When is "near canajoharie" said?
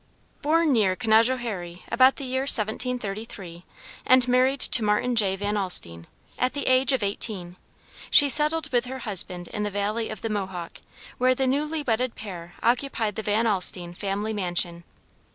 0.73-1.83